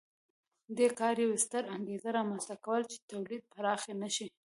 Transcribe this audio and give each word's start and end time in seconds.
دې 0.77 0.87
کار 0.99 1.15
یوه 1.23 1.37
ستره 1.45 1.67
انګېزه 1.75 2.09
رامنځته 2.17 2.55
کوله 2.65 2.85
چې 2.91 2.97
تولید 3.11 3.41
پراخ 3.53 3.81
نه 4.01 4.09
شي 4.15 4.27